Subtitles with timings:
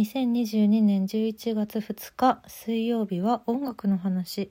[0.00, 4.50] 2022年11月2日水曜日は音楽の話。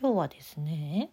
[0.00, 1.10] 今日はですね、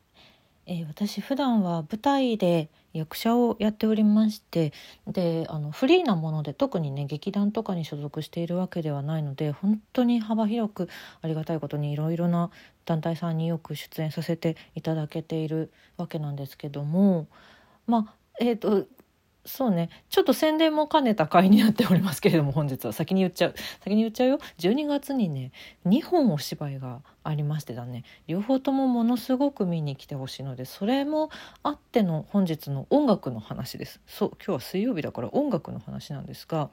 [0.66, 4.74] えー私普段は舞台で役者をやっておりまして
[5.08, 10.90] であのフリーなもので特にね劇団とかに所属しているわけではないので本当に幅広く
[11.22, 12.52] ありがたいことにいろいろな
[12.86, 17.28] 団体さんによく出演させていただけているわけなんですけども
[17.88, 18.86] まあえっ、と
[19.50, 19.90] そうね。
[20.10, 22.94] ちょっと宣伝も兼ねた回になっておりますけれども本日は。
[22.94, 23.56] 先に言っちゃう。
[23.84, 24.40] 先に言っちゃうよ。
[24.60, 25.52] 12月にね
[25.88, 28.04] 2本お芝居がありましてだね。
[28.28, 31.32] 両方ともものすごく見に来てほしいのでそれも
[31.64, 34.00] あっての本日の音楽の話です。
[34.06, 36.70] そう今日は水曜日だから音楽の話なんですが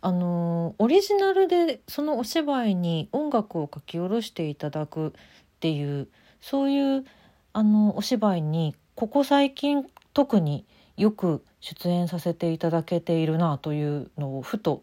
[0.00, 5.12] あのオリジナルでそのお芝居に音楽を書き下ろしていただくっ
[5.60, 6.08] ていう
[6.40, 7.04] そういう
[7.52, 14.82] あのお芝居にここ最近特によく出演させていただけているなというのをふと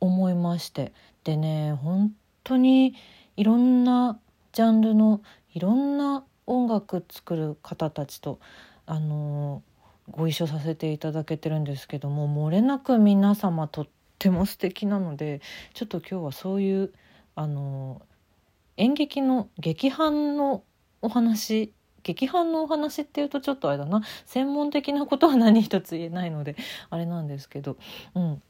[0.00, 0.92] 思いまして。
[1.24, 2.94] でね本当に
[3.36, 4.18] いろんな
[4.52, 5.20] ジャンルの
[5.52, 8.40] いろんな音楽作る方たちと
[8.86, 9.62] あの
[10.10, 15.40] ご一緒させていただけてるんですけども漏れなく皆様とっても素敵なので
[15.74, 16.92] ちょっと今日はそういう
[17.34, 18.02] あの
[18.76, 20.64] 演劇の劇伴の
[21.00, 24.02] お話劇伴のお話っていうとちょっとあれだな。
[24.26, 26.56] 専門的なことは何一つ言えないので
[26.90, 27.76] あれなんですけど。
[28.14, 28.42] うん。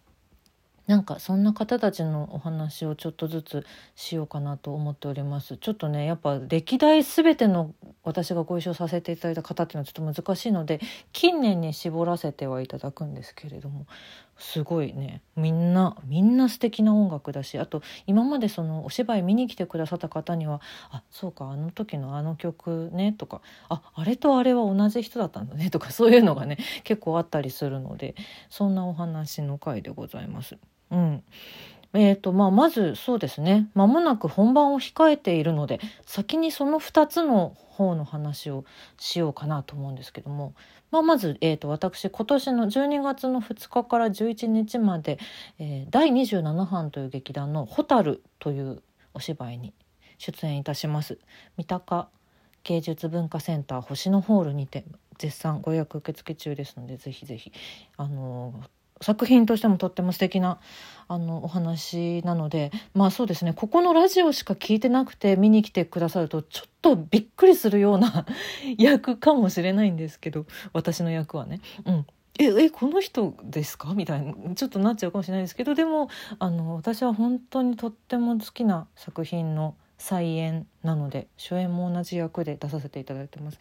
[0.87, 5.57] なんかそんな方たちのお話をちょっとずつしようかなと思っております。
[5.57, 10.81] ちょっとねやっぱ歴代全ての私がご一緒させていただいた方っていうのはちょっと難しいので
[11.13, 13.87] 近年に絞らせてはいただくんですけれども。
[14.39, 28.15] すごいねみんなみんな素敵な音楽だしあと今までそのお芝居見に来てくださった方には「あそうかあの時のあの曲ね」とか「ああれとあれは同じ人だったんだね」とかそういうのがね結構あったりするので
[28.51, 30.59] そんなお話の回でございます。
[30.91, 31.23] うん
[31.95, 38.65] えーとまあ、まずそうですね間もなく本番を控えているので先にその2つの方の話を
[38.99, 40.55] しようかなと思うんですけども、
[40.91, 45.19] まあ、まず、えー、と私今年の12月の2日から11日まで、
[45.59, 48.83] えー第27版という劇団の「蛍」という
[49.15, 49.75] お芝居に
[50.19, 51.19] 出演いたします。
[51.57, 52.09] 三鷹
[52.65, 54.85] 芸術文化センター星野ホールにて
[55.19, 57.53] 絶賛ご予約受付中ですのでぜひぜひ
[57.97, 58.55] あの
[59.03, 60.59] 作品としてもとっても素敵な
[61.09, 63.53] あのお話なのでまあそうですね。
[63.53, 68.27] ここのラジオしか聞いてなくて見に来てくださるとちょっとびっくりするような
[68.79, 71.61] 役かもしれないんですけど私の役はね。
[71.85, 72.07] うん。
[72.39, 73.93] ええこの人ですか？
[73.95, 74.55] みたいな。
[74.55, 76.09] ちょっとなっちゃうかもしれないですけどでも
[76.39, 83.59] あの私は本当にとっても好きな作品の再演なので初演も同じ役で出させていただいてます。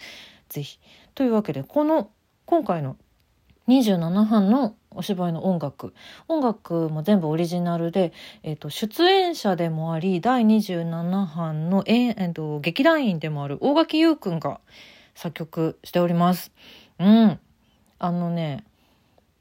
[0.49, 0.79] ぜひ。
[1.15, 2.09] というわけでこの
[2.45, 2.95] 今回の
[3.67, 5.93] 27版のお芝居の音楽
[6.27, 8.11] 音楽も全部オリジナルで、
[8.43, 14.59] えー、と出演者でもあり第27版の、えーえーと劇団員でもある大垣優くんが
[15.15, 16.51] 作曲しております。
[16.99, 17.39] うん
[17.99, 18.63] あのね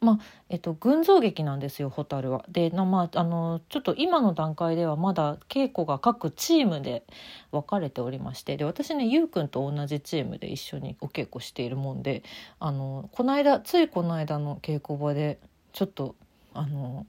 [0.00, 0.18] まあ
[0.48, 2.42] えっと、群像劇なんですよ蛍は。
[2.48, 7.04] で、まあ、あのちょっと今の段階ではまだ稽古が各チームで
[7.52, 12.22] 分かれておりましてで私ねゆうくんと同じチームで一緒にお稽古しているもんで
[12.60, 15.38] あのこの間ついこの間の稽古場で
[15.72, 16.14] ちょっと
[16.54, 17.06] あの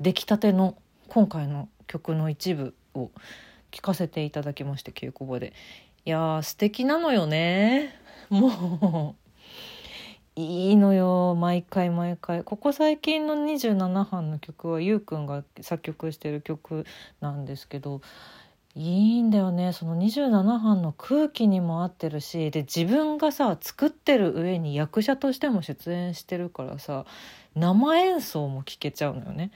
[0.00, 0.76] 出来たての
[1.06, 3.12] 今回の曲の一部を
[3.70, 5.52] 聴かせていただきまして稽古場で。
[6.04, 7.94] いやー素敵なのよね
[8.28, 9.21] もう
[10.34, 16.86] いいのよ毎回毎回ここ最近の27版の曲はゆうくんが作曲してる曲
[17.20, 18.00] なんですけど
[18.74, 27.04] いいんだよねその27版の空気にも合ってるしで自分がさ作ってる上に役者としても出演してるからさ
[27.54, 29.50] 生演奏も聴けちゃうのよね。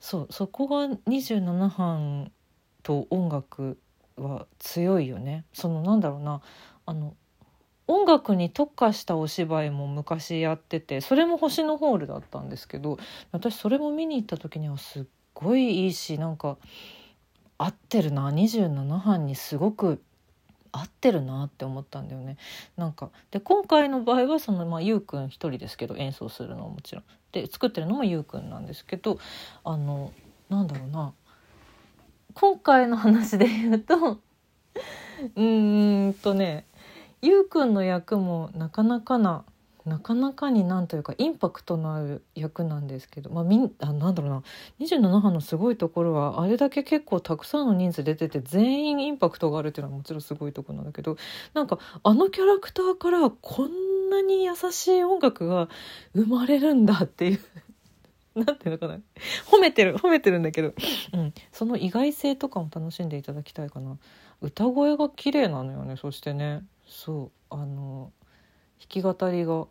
[0.00, 2.32] そうそこが27版
[2.82, 3.78] と音楽
[4.16, 5.44] は強いよね。
[5.52, 6.40] そのなんだろうな
[6.86, 7.14] あの
[7.88, 12.98] 音楽に特化したお芝居も昔やっててそれも星のホールだったんですけど
[13.32, 15.04] 私それも見に行った時にはすっ
[15.34, 16.58] ごいいいしなんか
[17.58, 20.02] 合ってるな27版にすごく
[20.72, 22.38] 合ってるなって思ったんだよね。
[22.76, 27.04] なんかで今回の場合はその、まあ、ゆうくん一人ですけど演奏するのはもちろん。
[27.30, 29.18] で作ってるのもゆうくんなんですけど
[29.64, 30.12] あの
[30.48, 31.14] なんだろうな
[32.34, 33.94] 今回の話で言うと
[35.36, 36.66] うーんとね
[37.22, 39.44] ゆうくんの役もなかなかな
[39.84, 44.42] なかなかになんというかインパクトのある役なんですけど、まあ、みんあなんだろうな。
[44.80, 51.16] 27班のすごいところはあれだけ結構たくさんの人数出てて全員インパクトがあるっていうのはもちろんすごいとこなんだけど
[51.54, 55.68] なんかあのキャラクターからこんなに優しい音楽が
[56.14, 57.40] 生まれるんだっていう
[58.38, 59.00] なんていうのかな。
[59.50, 60.72] 褒めてる褒めてるんだけど、
[61.12, 63.98] うん、その意外性とかも楽しんでいただきたいかな。
[64.40, 66.62] 歌声が綺麗なのよねそしてね。
[66.86, 68.12] そうあの
[68.78, 69.66] 弾き語りが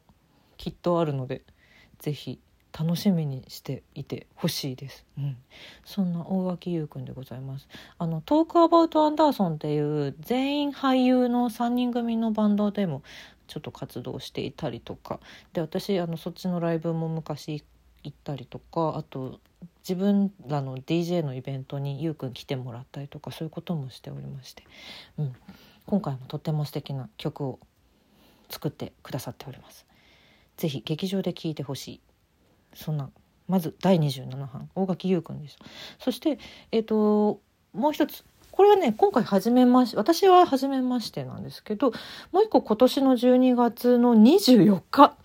[0.58, 1.44] きっとあるので
[2.00, 2.40] 是非
[2.78, 5.38] 楽しみにしていてほしいです、うん、
[5.84, 7.68] そんな大脇優くんでございます。
[7.98, 13.04] あのトークアバウトアンダーソンっていう全員俳優の3人組のバンドでも
[13.48, 15.20] ちょっと活動していたりとか。
[15.54, 17.64] で私あのそっちのライブも昔
[18.04, 19.40] 行ったりとかあと
[19.88, 24.64] 自分らの DJ のイベントにゆうくん来てもらったりとかそういうこともしておりまして、
[25.18, 25.36] うん、
[25.92, 27.60] 今回もとっても素敵な曲を
[28.50, 29.86] 作ってくださっております。
[30.56, 32.02] ぜひ劇場で聴いてほしい。
[32.74, 33.10] そんな
[33.50, 34.70] まず第27版。
[34.74, 35.58] 大垣優くんです。
[36.00, 36.40] そして
[36.72, 37.42] えっ、ー、と
[37.74, 38.24] もう一つ。
[38.52, 41.92] これはね今回初めまし私は初めましてなんですけど
[42.32, 45.18] もう一個今年の12月の24日。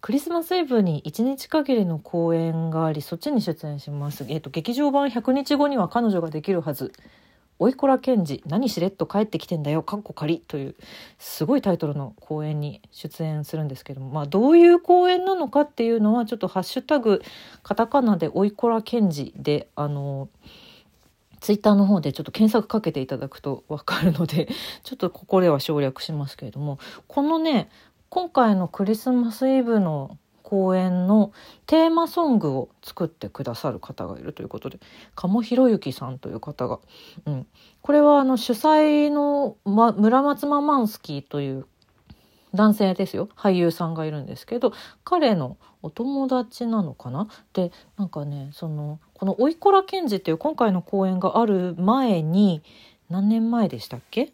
[0.00, 6.92] クリスマスイブに1日限りの公演がありそっちに出演します、えーと、劇場版100日後には彼女ができるはず。
[7.58, 10.74] おいこら賢治何しれっと帰ってきてんだよかっこ仮という
[11.18, 17.22] すごいタイトルの公演に出演するんですけどもまあどういう公演なのかっていうのはちょっとハッシュタグ
[17.62, 20.28] カタカナでおいこら賢治であの
[21.40, 24.48] ツイッターの方でちょっと検索かけていただくと 分かるので
[24.82, 27.70] ちょっとここでは省略しますけれどもこのね
[28.08, 30.18] 今回のクリスマスイブの
[30.48, 31.32] 公演の
[31.66, 34.78] テーマソングを作ってくださる方がいるということで
[35.16, 36.78] 鴨博之さんという方が、
[37.26, 37.46] うん、
[37.82, 41.66] これはあの主催の、ま、村松ママンスキーという
[42.54, 43.28] 男性ですよ。
[43.36, 44.72] 俳優さんがいるんですけど
[45.02, 47.26] 彼のお友達なのかな？
[47.52, 52.62] でなんかねそのこの「おいこら賢治」っていう今回の公演がある前に
[53.10, 54.32] 何年前でしたっけ？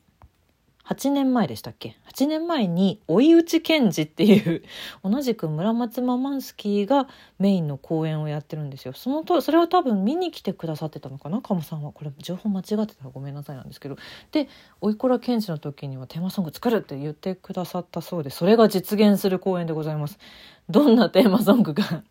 [0.92, 4.62] 8年前でしたっけ？8年前に追い打ち検事っていう
[5.02, 7.08] 同じく村松ママンスキーが
[7.38, 8.92] メインの公演をやってるんですよ。
[8.92, 11.40] そのとそれを多分見に来てくださってたのかな？
[11.40, 11.92] 鴨さんは。
[11.92, 13.96] これ情報間違ってたらごめんなさいなんですけど。
[14.32, 14.48] で
[14.80, 20.18] 「おいこら検事」の時にはテーマソング作るって言ってくださったそうでそれが実現する公演でございます。
[20.68, 22.02] どんなテーマソングが？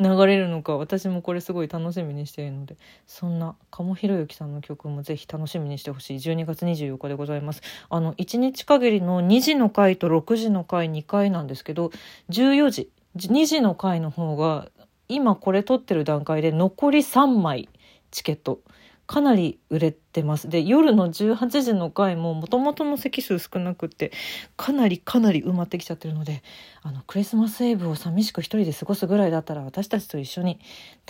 [0.00, 6.16] 流れるのか私もこれすごい楽しみにしているのでそんな鴨ひろゆきさんの曲もぜひ楽しみにしてほしい。
[6.16, 7.62] 12月24日でございます。
[7.90, 11.90] あの1日限りの2時の回と6時の回2回なんですけど
[12.30, 14.68] 14時2時の回の方が
[15.08, 17.68] 今これ撮ってる段階で残り3枚
[18.10, 18.60] チケット。
[19.08, 20.50] かなり売れてます。
[20.50, 24.12] で、夜の18時の回ももともとの席数少なくて、
[24.58, 26.42] かなりかなり埋まってきちゃってるので、
[26.82, 30.60] あの、クリスマスイブを寂しく一人で過ごすぐらいだったら私たちと一緒に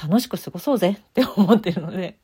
[0.00, 2.19] 楽しく過ごそうぜって思ってるので、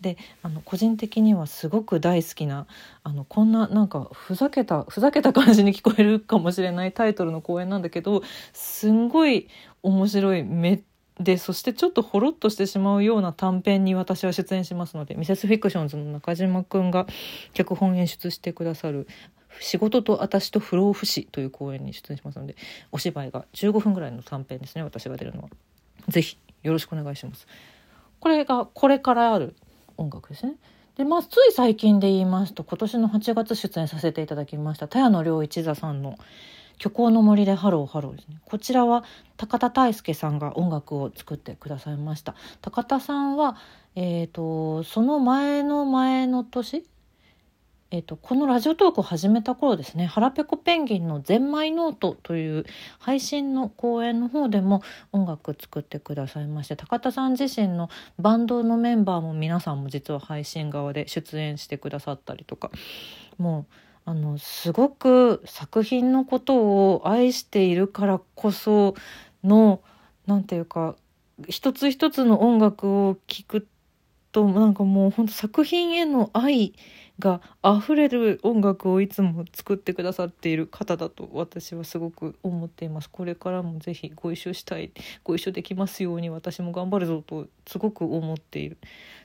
[0.00, 2.66] で、あの、個人的にはすごく大好きな、
[3.02, 8.22] あの、こんななんかふざけた、ふざけた感じに聞こえるかもしれないタイトルの公演なんだけど、
[8.54, 9.48] すんごい
[9.82, 10.82] 面白い、めっ
[11.20, 17.06] でそしてちょっとほろっとしてしまうような短編に私は出演しますのでミセスフィクションズの中島くんが
[17.52, 19.06] 脚本演出してくださる
[19.60, 22.56] 「仕事と私と不老不死」という公演に出演しますので
[22.90, 25.50] お芝居が15分ぐらいの短編ですね私が出るのは。
[26.08, 27.46] ぜひよろしくお願いします。
[28.18, 29.54] これがこれからある
[29.98, 30.54] 音楽ですね。
[30.96, 36.18] でまあ、つい最近で言いますと今年の8月出演させていただきました田谷の良一座さんの
[36.80, 38.40] 虚構の森でハローハローですね。
[38.46, 39.04] こちらは
[39.36, 42.34] 高田大輔さんが音楽を作ってくださいました。
[42.62, 43.56] 高田さんは、
[43.94, 46.84] えっ、ー、と、その前の前の年
[47.92, 52.64] えーと、このラジオトークを始めた頃ですね「腹ペコペンギンのゼンマイノート」という
[53.00, 62.70] 配信の公演の方でも音楽作ってくださいまして高田さん自身のバンドのメンバーも皆さんも実は配信側で出演してくださったりとか
[63.38, 66.56] もうあのすごく作品のこと
[66.94, 68.96] を愛しているからこそ
[69.44, 69.82] の
[70.26, 70.96] 何て言うか
[71.48, 73.68] 一つ一つの音楽を聴く
[74.32, 76.74] となんかもうほんと作品への愛
[77.20, 83.08] が溢れる音楽をいつも作ってくださっている方だと私はすごく思っています。
[83.08, 84.90] これからもぜひご一緒したい。
[85.22, 88.78] ご一緒できますように私も頑張るぞとすごく思っている。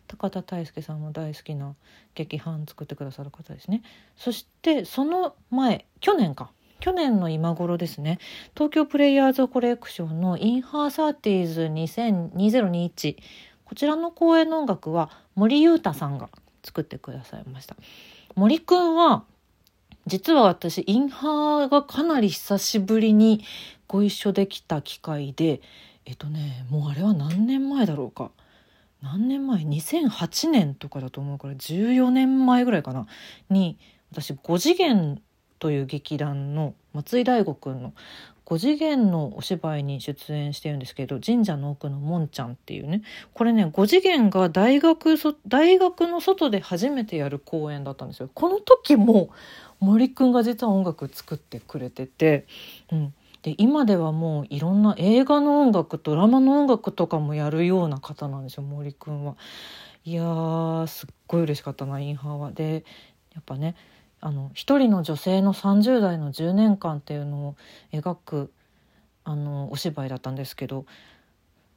[0.08, 1.74] 高田大輔さんも大好きな
[2.14, 3.82] 劇伴作ってくださる方ですね。
[4.16, 6.52] そしてその前去年か。
[6.82, 8.20] 去年の今頃ですね。
[8.54, 13.18] 東京プレイヤーズコレクションの「インハーサーティーズ2021」
[13.66, 16.30] こちらの公演の音楽は森裕太さんが
[16.65, 17.75] 作ってくださいました。
[18.36, 19.24] 森くんは
[20.07, 23.43] 実は私インハーがかなり久しぶりに
[23.88, 25.62] ご一緒できた機会で
[26.05, 28.31] えっとねもうあれは何年前だろうか。
[29.01, 33.05] 何年前？2008年とかだと思うから14年前ぐらいかな。
[33.50, 33.77] に
[34.12, 35.22] 私5次元
[35.60, 37.93] という劇団の松井大悟くんの
[38.46, 43.02] 5次元のお芝居に出演してるんですけど神社の奥のもんちゃんっていうね
[43.34, 45.16] これね5次元が大学
[45.48, 48.30] 大学の外で初めてやる公演だったんですよ。
[48.34, 49.30] この時も
[49.80, 52.46] 森くんが実は音楽作ってくれてて、
[52.92, 59.36] うん、で今ではもういろんな映画の音楽ドラマの音楽とかもやるような方なんですよ森くんは。
[60.04, 62.52] いやーすっごい嬉しかったなインハーは。
[62.52, 62.84] で
[63.34, 63.75] やっぱね
[64.25, 67.55] あの一人の女性の30代の10年間っていうのを
[67.94, 68.51] 描く
[69.24, 70.88] あのお芝居だったんですけど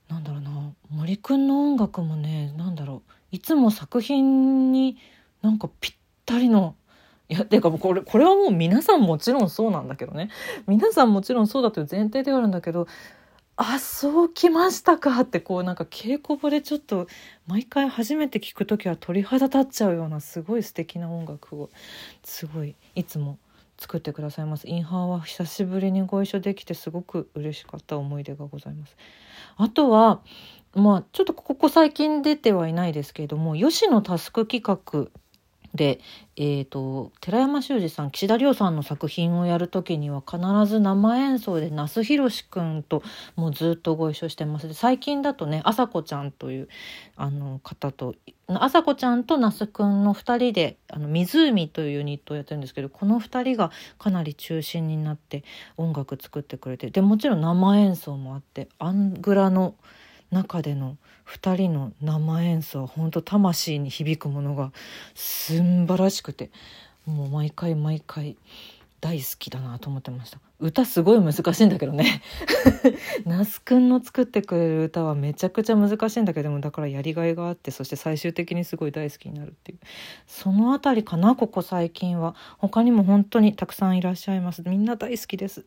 [0.08, 4.96] なんだろうな森くんの音楽もねなんだろういつも作品に
[5.42, 6.74] なんかぴったりの
[7.28, 10.30] いやていうかこれこれはもう皆さんもちろんそうなんだけどね。
[10.66, 12.86] 皆さんもちろんそうだという前提ではあるんだけど
[13.60, 17.08] あそうきましたかってこうなんか稽古場でちょっと
[17.48, 21.68] 毎回初めて聞く時は鳥肌立っちゃうようなすごい素敵な音楽を
[22.22, 23.36] すごいいつも
[23.76, 24.68] 作ってくださいます。
[24.68, 28.96] インハーは久しぶりにご一緒できてすごく嬉しかった思い出がございます。
[29.56, 30.20] あとは
[30.76, 35.08] まあちょっとここ最近出てはいないですけれども吉野タスク企画
[35.78, 36.00] で、
[36.36, 43.02] えーと、寺山修司さん岸田亮さんの作品をやる時には必ず生演奏で那須宏君と
[43.36, 44.66] もうずっとご一緒してます。
[44.68, 46.68] で最近だとね朝子ちゃんという
[47.16, 48.16] あの方と
[48.48, 55.44] 朝子ちゃんと那須君の2人で「あの湖」というユニットをやってるんですけどこの2人がかなり中心になって
[55.76, 59.76] 音楽作ってくれてでもちろん生演奏もあってアングラの
[60.30, 64.72] 「中での2人の生演奏は本当魂に響くものが
[65.14, 66.50] すんばらしくて
[67.06, 68.36] もう毎回毎回
[69.00, 70.40] 大好きだなと思ってました。
[70.58, 72.20] 歌すごい難しいんだけどね。
[73.24, 79.78] 那須くんの作ってくれる歌はめちゃくちゃ難しいんだけどもだからやりがいがあってそして最終的にすごい大好きになるっていう。
[80.26, 82.34] その辺りかなここ最近は。
[82.58, 84.62] 他にも本当にたくさんいらっしゃいます。
[84.66, 85.64] みんな大好きです。